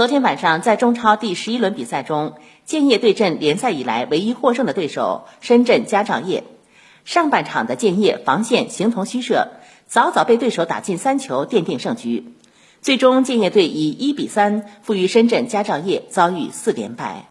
[0.00, 2.32] 昨天晚上在中超第十一轮比赛中
[2.64, 6.44] 建业对阵联赛以来唯一获胜的对手深圳佳兆业。
[7.04, 9.48] 上半场的建业防线形同虚设
[9.86, 12.32] 早早被对手打进三球奠定胜局。
[12.80, 17.26] 最终建业队以一比三负于深圳佳兆业遭遇四连败。